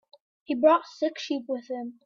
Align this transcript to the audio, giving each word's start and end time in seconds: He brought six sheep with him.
He 0.45 0.55
brought 0.55 0.87
six 0.87 1.21
sheep 1.21 1.43
with 1.47 1.67
him. 1.67 1.99